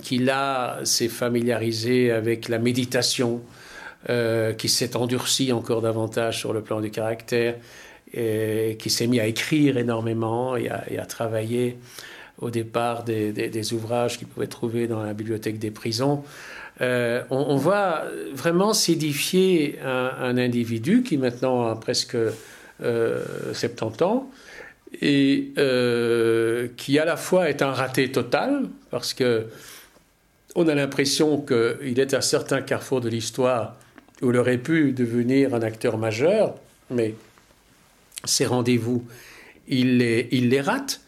qui 0.03 0.19
là 0.19 0.81
s'est 0.83 1.09
familiarisé 1.09 2.11
avec 2.11 2.49
la 2.49 2.59
méditation, 2.59 3.41
euh, 4.09 4.53
qui 4.53 4.69
s'est 4.69 4.97
endurci 4.97 5.53
encore 5.53 5.83
davantage 5.83 6.39
sur 6.39 6.53
le 6.53 6.63
plan 6.63 6.81
du 6.81 6.89
caractère, 6.89 7.57
et 8.15 8.77
qui 8.79 8.91
s'est 8.91 9.09
mis 9.09 9.19
à 9.19 9.27
écrire 9.27 9.77
énormément 9.77 10.57
et 10.57 10.69
à, 10.69 11.05
travailler 11.05 11.77
au 12.39 12.51
départ 12.51 13.05
des, 13.05 13.73
ouvrages 13.73 14.19
qu'il 14.19 14.29
pouvait 14.29 14.47
trouver 14.47 14.87
dans 14.87 15.03
la 15.03 15.13
bibliothèque 15.13 15.59
des 15.59 15.71
prisons. 15.71 16.25
Euh, 16.81 17.23
on, 17.31 17.57
voit 17.57 18.05
vraiment 18.33 18.73
s'édifier 18.73 19.79
un, 19.85 20.37
individu 20.39 21.03
qui 21.03 21.19
maintenant 21.19 21.67
a 21.67 21.75
presque 21.75 22.17
70 22.81 22.83
euh, 22.83 24.05
ans 24.05 24.31
et 25.03 25.53
qui 26.77 26.99
à 26.99 27.05
la 27.05 27.17
fois 27.17 27.49
est 27.49 27.63
un 27.63 27.73
raté 27.73 28.13
total 28.13 28.69
parce 28.91 29.13
que 29.13 29.47
on 30.55 30.67
a 30.69 30.75
l'impression 30.75 31.41
qu'il 31.41 32.01
est 32.01 32.15
à 32.15 32.21
certains 32.21 32.63
carrefours 32.63 33.01
de 33.01 33.09
l'histoire 33.09 33.77
où 34.23 34.31
il 34.31 34.37
aurait 34.37 34.59
pu 34.59 34.93
devenir 34.93 35.55
un 35.55 35.63
acteur 35.63 35.99
majeur, 35.99 36.55
mais 36.91 37.15
ses 38.25 38.47
rendez-vous, 38.47 39.07
il 39.69 39.99
les, 39.99 40.29
il 40.33 40.49
les 40.49 40.61
rate. 40.61 41.01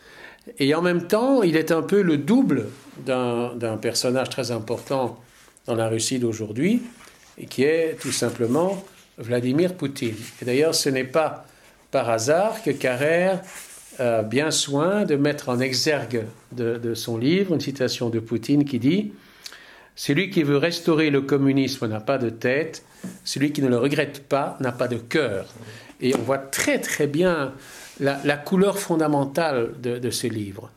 Et 0.59 0.75
en 0.75 0.83
même 0.83 1.07
temps, 1.07 1.43
il 1.43 1.57
est 1.57 1.71
un 1.71 1.83
peu 1.83 2.03
le 2.03 2.17
double 2.17 2.67
d'un 3.05 3.77
personnage 3.81 4.31
très 4.31 4.51
important 4.51 5.19
dans 5.67 5.75
la 5.75 5.89
Russie 5.89 6.19
d'aujourd'hui, 6.19 6.83
qui 7.49 7.63
est 7.63 7.97
tout 8.01 8.13
simplement 8.13 8.83
Vladimir 9.19 9.75
Poutine. 9.75 10.17
Et 10.41 10.45
d'ailleurs, 10.45 10.75
ce 10.75 10.89
n'est 10.89 11.05
pas 11.05 11.47
par 11.91 12.09
hasard 12.09 12.63
que 12.63 12.71
Carrère 12.71 13.43
a 13.99 14.23
bien 14.23 14.51
soin 14.51 15.05
de 15.05 15.17
mettre 15.17 15.49
en 15.49 15.61
exergue 15.61 16.25
de, 16.53 16.79
de 16.79 16.95
son 16.95 17.19
livre 17.19 17.55
une 17.55 17.61
citation 17.61 18.09
de 18.09 18.19
Poutine 18.19 18.65
qui 18.65 18.79
dit 18.79 19.13
Celui 19.95 20.31
qui 20.31 20.43
veut 20.43 20.57
restaurer 20.57 21.11
le 21.11 21.21
communisme 21.21 21.87
n'a 21.87 22.01
pas 22.01 22.17
de 22.17 22.31
tête, 22.31 22.85
celui 23.25 23.53
qui 23.53 23.63
ne 23.63 23.69
le 23.69 23.77
regrette 23.77 24.27
pas 24.27 24.57
n'a 24.61 24.73
pas 24.73 24.89
de 24.89 24.97
cœur. 24.97 25.47
Et 26.01 26.15
on 26.15 26.23
voit 26.23 26.39
très 26.39 26.79
très 26.79 27.07
bien 27.07 27.53
la, 28.01 28.37
couleur 28.37 28.79
fondamentale 28.79 29.71
de, 29.81 30.11
ce 30.11 30.27
livre. 30.27 30.71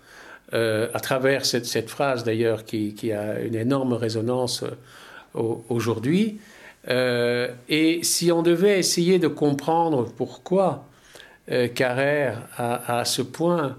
Euh, 0.53 0.88
à 0.94 1.00
travers 1.00 1.46
cette, 1.46 1.89
phrase 1.89 2.24
d'ailleurs 2.24 2.63
qui, 2.63 3.12
a 3.12 3.39
une 3.39 3.56
énorme 3.56 3.94
résonance 3.94 4.63
euh, 4.63 5.42
aujourd'hui. 5.70 6.39
Euh, 6.89 7.48
et 7.70 8.03
si 8.03 8.32
on 8.32 8.44
devait 8.44 8.77
essayer 8.77 9.18
de 9.20 9.27
comprendre 9.27 10.12
pourquoi 10.15 10.88
Carrère 11.75 12.48
a, 12.56 13.00
à 13.00 13.06
ce 13.06 13.22
point 13.22 13.75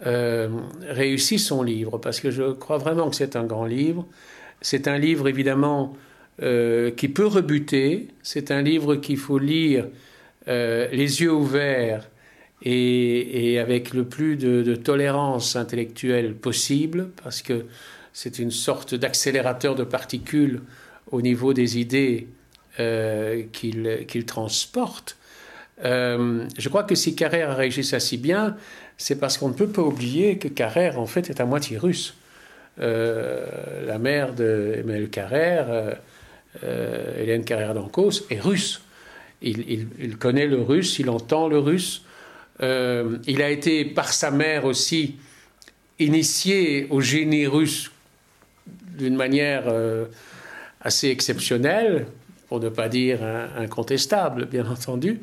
réussi 0.00 1.38
son 1.38 1.62
livre, 1.62 1.98
parce 1.98 2.18
que 2.18 2.30
je 2.30 2.52
crois 2.52 2.78
vraiment 2.78 3.10
que 3.10 3.16
c'est 3.16 3.36
un 3.36 3.44
grand 3.44 3.66
livre, 3.66 4.06
c'est 4.62 4.88
un 4.88 4.96
livre 4.96 5.28
évidemment 5.28 5.96
qui 6.38 7.08
peut 7.08 7.26
rebuter. 7.26 8.08
C'est 8.22 8.50
un 8.50 8.62
livre 8.62 8.96
qu'il 8.96 9.18
faut 9.18 9.38
lire 9.38 9.86
les 10.46 11.20
yeux 11.20 11.32
ouverts 11.32 12.08
et, 12.64 13.58
avec 13.58 13.92
le 13.92 14.04
plus 14.04 14.36
de, 14.36 14.74
tolérance 14.74 15.56
intellectuelle 15.56 16.34
possible, 16.34 17.10
parce 17.22 17.42
que 17.42 17.66
c'est 18.12 18.38
une 18.38 18.50
sorte 18.50 18.94
d'accélérateur 18.94 19.74
de 19.74 19.84
particules 19.84 20.62
au 21.10 21.20
niveau 21.20 21.52
des 21.52 21.78
idées 21.78 22.28
euh, 22.80 23.42
qu'il 23.52 24.24
transporte. 24.26 25.16
je 25.82 26.68
crois 26.68 26.84
que 26.84 26.94
si 26.94 27.14
Carrère 27.14 27.56
réussi 27.56 27.84
ça 27.84 28.00
si 28.00 28.16
bien, 28.16 28.56
c'est 28.96 29.18
parce 29.18 29.38
qu'on 29.38 29.48
ne 29.48 29.54
peut 29.54 29.68
pas 29.68 29.82
oublier 29.82 30.38
que 30.38 30.48
Carrère, 30.48 30.98
en 30.98 31.06
fait, 31.06 31.28
est 31.30 31.40
à 31.40 31.44
moitié 31.44 31.76
russe. 31.76 32.14
la 32.78 33.98
mère 33.98 34.34
de 34.34 35.08
Carrère 35.10 35.96
Hélène 36.62 37.44
Carrère 37.44 37.74
d'Ancos, 37.74 38.26
est 38.30 38.40
russe. 38.40 38.80
Il, 39.42 40.16
connaît 40.18 40.46
le 40.46 40.60
russe, 40.60 40.98
il 40.98 41.10
entend 41.10 41.48
le 41.48 41.58
russe. 41.58 42.02
Il 42.60 43.42
a 43.42 43.50
été, 43.50 43.84
par 43.84 44.12
sa 44.12 44.30
mère 44.30 44.64
aussi, 44.64 45.16
initié 45.98 46.86
au 46.90 47.00
génie 47.00 47.46
russe 47.46 47.90
d'une 48.96 49.16
manière 49.16 49.64
assez 50.80 51.08
exceptionnelle, 51.08 52.06
pour 52.48 52.60
ne 52.60 52.68
pas 52.68 52.88
dire 52.88 53.18
incontestable, 53.56 54.46
bien 54.46 54.66
entendu. 54.66 55.20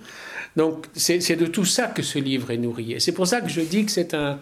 Donc 0.56 0.88
c'est 0.94 1.36
de 1.36 1.46
tout 1.46 1.66
ça 1.66 1.88
que 1.88 2.02
ce 2.02 2.20
livre 2.20 2.52
est 2.52 2.58
nourri. 2.58 2.94
Et 2.94 3.00
c'est 3.00 3.14
pour 3.14 3.28
ça 3.28 3.42
que 3.42 3.50
je 3.50 3.62
dis 3.62 3.86
que 3.86 3.92
c'est 3.92 4.14
un, 4.14 4.40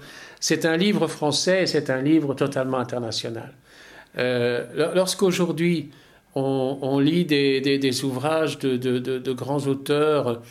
un 0.64 0.78
livre 0.78 1.08
français, 1.08 1.66
c'est 1.68 1.90
un 1.90 2.02
livre 2.02 2.34
totalement 2.34 2.80
international. 2.80 3.54
Euh, 4.18 4.94
Lorsqu'aujourd'hui 4.96 5.92
on, 6.36 7.00
lit 7.00 7.26
des, 7.26 8.04
ouvrages 8.04 8.58
de, 8.60 9.34
grands 9.34 9.68
auteurs, 9.68 10.42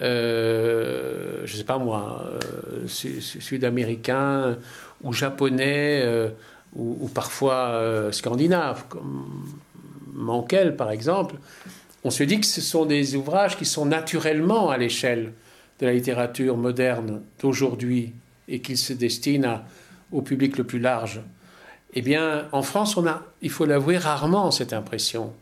euh, 0.00 1.42
je 1.44 1.52
ne 1.52 1.58
sais 1.58 1.64
pas 1.64 1.78
moi, 1.78 2.24
euh, 2.26 2.86
sud-américains 2.86 4.56
ou 5.02 5.12
japonais, 5.12 6.02
euh, 6.04 6.28
ou, 6.76 7.08
parfois 7.08 8.10
scandinaves, 8.12 8.84
comme 8.88 9.56
Mankel 10.12 10.76
par 10.76 10.90
exemple, 10.90 11.36
on 12.04 12.10
se 12.10 12.22
dit 12.22 12.40
que 12.40 12.46
ce 12.46 12.60
sont 12.60 12.84
des 12.84 13.16
ouvrages 13.16 13.56
qui 13.56 13.64
sont 13.64 13.86
naturellement 13.86 14.70
à 14.70 14.76
l'échelle 14.76 15.32
de 15.80 15.86
la 15.86 15.92
littérature 15.92 16.56
moderne 16.56 17.22
d'aujourd'hui 17.40 18.12
et 18.48 18.60
qu'ils 18.60 18.78
se 18.78 18.92
destinent 18.92 19.62
au 20.12 20.22
public 20.22 20.58
le 20.58 20.64
plus 20.64 20.78
large. 20.78 21.20
Eh 21.94 22.02
bien, 22.02 22.46
en 22.52 22.62
France, 22.62 22.96
on 22.96 23.06
a, 23.06 23.22
il 23.42 23.50
faut 23.50 23.64
l'avouer, 23.64 23.96
rarement 23.96 24.50
cette 24.50 24.72
impression. 24.72 25.32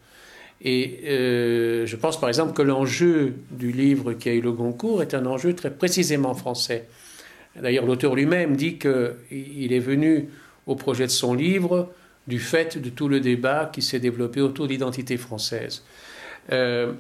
Et 0.63 1.01
euh, 1.05 1.87
je 1.87 1.97
pense 1.97 2.19
par 2.19 2.29
exemple 2.29 2.55
que 2.55 2.63
l'enjeu 2.63 3.35
du 3.51 3.73
livre 3.73 4.15
qui 4.15 4.29
a 4.29 4.33
eu 4.33 4.41
le 4.41 4.53
Goncourt 4.53 5.03
est 5.03 5.15
un 5.15 5.27
enjeu 5.27 5.55
très 5.55 5.71
précisément 5.71 6.35
français. 6.35 6.87
D'ailleurs, 7.61 7.87
l'auteur 7.87 8.15
lui-même 8.15 8.57
dit 8.57 8.79
qu'il 8.79 9.73
est 9.73 9.79
venu 9.79 10.29
au 10.67 10.75
projet 10.75 11.07
de 11.07 11.11
son 11.11 11.35
livre 11.35 11.93
du 12.27 12.39
fait 12.39 12.79
de 12.79 12.91
tout 12.91 13.09
le 13.09 13.21
débat 13.21 13.71
qui 13.73 13.83
s'est 13.83 14.01
développé 14.01 14.41
autour 14.41 14.67
de 14.67 14.73
l'identité 14.73 15.17
française. 15.17 15.85
Euh, 16.53 16.93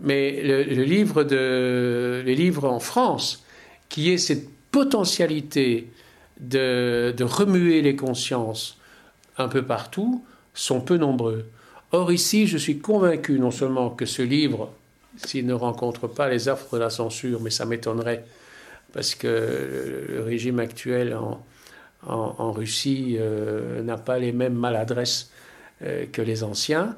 mais 0.00 0.42
les 0.42 0.84
livres 0.84 2.68
en 2.68 2.80
France, 2.80 3.44
qui 3.88 4.10
est 4.10 4.18
cette 4.18 4.48
potentialité 4.70 5.88
de, 6.40 7.14
remuer 7.20 7.82
les 7.82 7.96
consciences 7.96 8.78
un 9.36 9.48
peu 9.48 9.62
partout, 9.62 10.24
sont 10.54 10.80
peu 10.80 10.96
nombreux. 10.96 11.46
Or 11.92 12.12
ici, 12.12 12.46
je 12.46 12.56
suis 12.56 12.78
convaincu 12.78 13.38
non 13.38 13.50
seulement 13.50 13.90
que 13.90 14.06
ce 14.06 14.22
livre, 14.22 14.70
s'il 15.16 15.46
ne 15.46 15.54
rencontre 15.54 16.06
pas 16.06 16.28
les 16.28 16.48
offres 16.48 16.76
de 16.76 16.80
la 16.80 16.90
censure, 16.90 17.40
mais 17.40 17.50
ça 17.50 17.64
m'étonnerait, 17.64 18.24
parce 18.92 19.16
que 19.16 20.06
le 20.08 20.22
régime 20.22 20.60
actuel 20.60 21.16
en, 22.06 22.52
Russie 22.52 23.16
euh, 23.18 23.82
n'a 23.82 23.96
pas 23.98 24.18
les 24.18 24.32
mêmes 24.32 24.54
maladresses 24.54 25.30
euh, 25.82 26.06
que 26.10 26.22
les 26.22 26.44
anciens, 26.44 26.96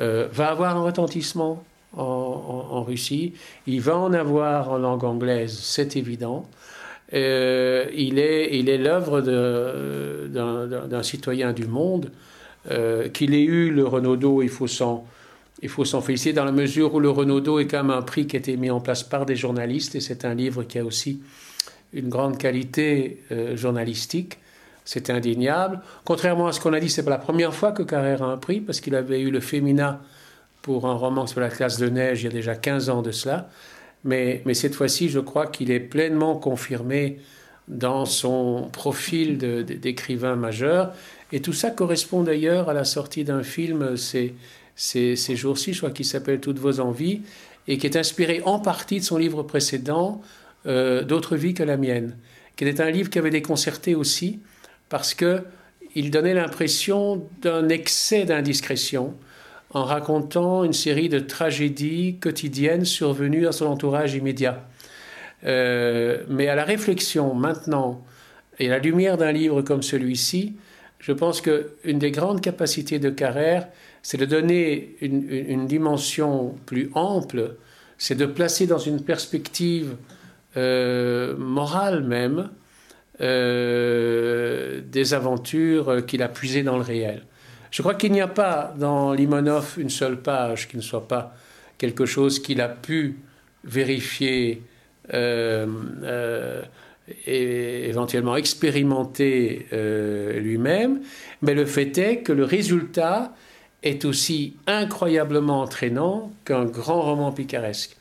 euh, 0.00 0.28
va 0.30 0.50
avoir 0.50 0.76
un 0.76 0.82
retentissement 0.82 1.64
en, 1.96 2.82
Russie. 2.82 3.34
Il 3.66 3.80
va 3.80 3.96
en 3.96 4.12
avoir 4.12 4.70
en 4.70 4.78
langue 4.78 5.04
anglaise, 5.04 5.56
c'est 5.62 5.96
évident. 5.96 6.46
il 7.12 8.18
est 8.18 8.78
l'œuvre 8.78 9.20
d'un 10.28 11.02
citoyen 11.02 11.52
du 11.52 11.66
monde. 11.66 12.10
Qu'il 13.12 13.34
ait 13.34 13.44
eu 13.44 13.70
le 13.70 13.86
Renaudot, 13.86 14.42
il 14.42 14.48
faut 14.48 14.66
s'en 14.66 15.06
il 15.62 15.68
faut 15.68 15.84
s'en 15.84 16.00
féliciter 16.00 16.32
dans 16.32 16.44
la 16.44 16.52
mesure 16.52 16.94
où 16.94 17.00
le 17.00 17.10
Renaudot 17.10 17.58
est 17.58 17.66
quand 17.66 17.82
même 17.84 17.96
un 17.96 18.02
prix 18.02 18.26
qui 18.26 18.36
a 18.36 18.38
été 18.38 18.56
mis 18.56 18.70
en 18.70 18.80
place 18.80 19.02
par 19.02 19.24
des 19.24 19.36
journalistes 19.36 19.94
et 19.94 20.00
c'est 20.00 20.24
un 20.24 20.34
livre 20.34 20.64
qui 20.64 20.78
a 20.78 20.84
aussi 20.84 21.22
une 21.92 22.08
grande 22.08 22.38
qualité 22.38 23.22
journalistique. 23.54 24.38
C'est 24.84 25.08
indéniable. 25.08 25.80
Contrairement 26.04 26.48
à 26.48 26.52
ce 26.52 26.60
qu'on 26.60 26.74
a 26.74 26.80
dit, 26.80 26.90
c'est 26.90 27.04
pas 27.04 27.10
la 27.10 27.18
première 27.18 27.54
fois 27.54 27.72
que 27.72 27.82
Carrère 27.82 28.22
a 28.22 28.26
un 28.26 28.36
prix, 28.36 28.60
parce 28.60 28.80
qu'il 28.80 28.94
avait 28.94 29.20
eu 29.20 29.30
le 29.30 29.40
Féminin 29.40 30.00
pour 30.60 30.86
un 30.86 30.94
roman 30.94 31.26
sur 31.26 31.40
la 31.40 31.48
classe 31.48 31.78
de 31.78 31.88
neige 31.88 32.22
il 32.22 32.24
y 32.24 32.28
a 32.28 32.32
déjà 32.32 32.54
15 32.54 32.90
ans 32.90 33.00
de 33.00 33.10
cela. 33.10 33.48
Mais 34.04 34.42
cette 34.52 34.74
fois-ci, 34.74 35.08
je 35.08 35.20
crois 35.20 35.46
qu'il 35.46 35.70
est 35.70 35.80
pleinement 35.80 36.36
confirmé 36.36 37.20
dans 37.68 38.04
son 38.04 38.68
profil 38.72 39.38
d'écrivain 39.38 40.36
majeur. 40.36 40.92
Et 41.32 41.40
tout 41.40 41.52
ça 41.52 41.70
correspond 41.70 42.22
d'ailleurs 42.22 42.68
à 42.68 42.74
la 42.74 42.84
sortie 42.84 43.24
d'un 43.24 43.42
film 43.42 43.96
ces, 43.96 44.34
ces, 44.76 45.16
ces 45.16 45.36
jours-ci, 45.36 45.72
je 45.72 45.78
crois 45.78 45.90
qu'il 45.90 46.04
s'appelle 46.04 46.40
Toutes 46.40 46.58
vos 46.58 46.80
envies, 46.80 47.22
et 47.66 47.78
qui 47.78 47.86
est 47.86 47.96
inspiré 47.96 48.42
en 48.44 48.58
partie 48.58 49.00
de 49.00 49.04
son 49.04 49.16
livre 49.16 49.42
précédent, 49.42 50.20
euh, 50.66 51.02
D'autres 51.02 51.36
vies 51.36 51.54
que 51.54 51.62
la 51.62 51.76
mienne, 51.76 52.16
qui 52.56 52.64
est 52.64 52.80
un 52.80 52.90
livre 52.90 53.10
qui 53.10 53.18
avait 53.18 53.30
déconcerté 53.30 53.94
aussi, 53.94 54.40
parce 54.88 55.14
qu'il 55.14 56.10
donnait 56.10 56.34
l'impression 56.34 57.26
d'un 57.42 57.68
excès 57.68 58.24
d'indiscrétion 58.24 59.14
en 59.70 59.84
racontant 59.84 60.64
une 60.64 60.72
série 60.72 61.08
de 61.08 61.18
tragédies 61.18 62.16
quotidiennes 62.20 62.84
survenues 62.84 63.42
dans 63.42 63.52
son 63.52 63.66
entourage 63.66 64.14
immédiat. 64.14 64.66
Euh, 65.46 66.24
mais 66.28 66.48
à 66.48 66.54
la 66.54 66.64
réflexion 66.64 67.34
maintenant 67.34 68.04
et 68.58 68.68
à 68.68 68.70
la 68.70 68.78
lumière 68.78 69.16
d'un 69.16 69.32
livre 69.32 69.62
comme 69.62 69.82
celui-ci, 69.82 70.54
je 70.98 71.12
pense 71.12 71.40
qu'une 71.40 71.98
des 71.98 72.10
grandes 72.10 72.40
capacités 72.40 72.98
de 72.98 73.10
Carrère, 73.10 73.68
c'est 74.02 74.16
de 74.16 74.24
donner 74.24 74.96
une, 75.00 75.66
dimension 75.66 76.54
plus 76.66 76.90
ample, 76.94 77.56
c'est 77.98 78.14
de 78.14 78.26
placer 78.26 78.66
dans 78.66 78.78
une 78.78 79.02
perspective 79.02 79.96
euh, 80.56 81.36
morale 81.36 82.04
même 82.04 82.50
euh, 83.20 84.80
des 84.86 85.14
aventures 85.14 86.06
qu'il 86.06 86.22
a 86.22 86.28
puisées 86.28 86.62
dans 86.62 86.76
le 86.76 86.82
réel. 86.82 87.22
Je 87.70 87.82
crois 87.82 87.94
qu'il 87.94 88.12
n'y 88.12 88.20
a 88.20 88.28
pas 88.28 88.72
dans 88.78 89.12
Limonov 89.12 89.74
une 89.78 89.90
seule 89.90 90.20
page 90.22 90.68
qui 90.68 90.76
ne 90.76 90.82
soit 90.82 91.08
pas 91.08 91.34
quelque 91.76 92.06
chose 92.06 92.40
qu'il 92.40 92.60
a 92.60 92.68
pu 92.68 93.18
vérifier 93.64 94.62
et 97.26 97.88
éventuellement 97.88 98.36
expérimenter 98.36 99.66
lui-même, 99.72 101.00
mais 101.42 101.54
le 101.54 101.66
fait 101.66 101.98
est 101.98 102.18
que 102.18 102.32
le 102.32 102.44
résultat 102.44 103.34
est 103.84 104.04
aussi 104.06 104.56
incroyablement 104.66 105.60
entraînant 105.60 106.32
qu'un 106.44 106.64
grand 106.64 107.02
roman 107.02 107.32
picaresque. 107.32 107.96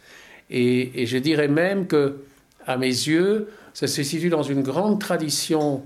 Et, 0.49 1.05
je 1.05 1.17
dirais 1.17 1.49
même 1.49 1.87
que, 1.87 2.17
à 2.65 2.77
mes 2.77 2.87
yeux, 2.87 3.49
ça 3.73 3.87
se 3.87 4.01
situe 4.01 4.29
dans 4.29 4.43
une 4.43 4.61
grande 4.61 4.99
tradition 4.99 5.83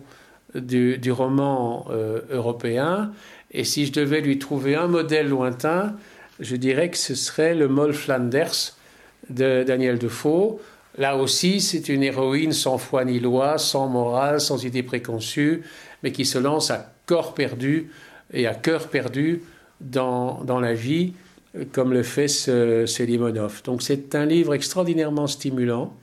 du, 0.54 1.12
roman 1.12 1.88
euh, 1.90 2.22
européen. 2.30 3.12
Et 3.52 3.64
si 3.64 3.86
je 3.86 3.92
devais 3.92 4.22
lui 4.22 4.38
trouver 4.40 4.76
un 4.76 4.88
modèle 4.88 5.30
lointain, 5.30 5.96
je 6.40 6.56
dirais 6.56 6.90
que 6.92 6.98
ce 6.98 7.16
serait 7.16 7.56
le 7.56 7.68
Moll 7.68 7.94
Flanders 7.94 8.76
de 9.30 9.64
Daniel 9.64 9.98
Defoe. 9.98 10.60
Là 10.98 11.16
aussi, 11.16 11.62
c'est 11.62 11.90
une 11.90 12.04
héroïne 12.04 12.54
sans 12.54 12.78
foi 12.78 13.06
ni 13.06 13.20
loi, 13.20 13.58
sans 13.58 13.88
morale, 13.88 14.42
sans 14.42 14.66
idée 14.66 14.84
préconçue, 14.84 15.64
mais 16.04 16.12
qui 16.12 16.26
se 16.26 16.40
lance 16.40 16.72
à 16.72 16.94
corps 17.06 17.34
perdu 17.34 17.92
et 18.34 18.48
à 18.48 18.56
cœur 18.56 18.88
perdu 18.88 19.44
dans, 19.80 20.44
la 20.60 20.74
vie, 20.74 21.14
comme 21.72 21.94
le 21.94 22.04
fait 22.04 22.28
ce 22.28 23.64
Donc 23.64 23.82
c'est 23.84 24.16
un 24.16 24.26
livre 24.26 24.54
extraordinairement 24.54 25.28
stimulant. 25.28 25.94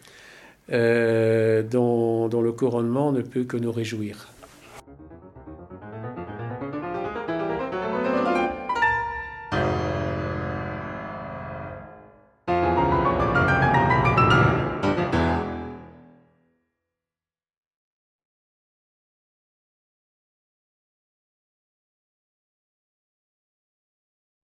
Euh, 0.73 1.63
dont, 1.63 2.29
dont 2.29 2.41
le 2.41 2.51
couronnement 2.53 3.13
ne 3.13 3.21
peut 3.21 3.45
que 3.45 3.59
nous 3.59 3.71
réjouir. 3.71 4.29